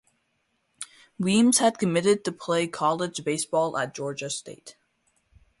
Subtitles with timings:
[1.19, 4.75] Weems had committed to play college baseball at Georgia State.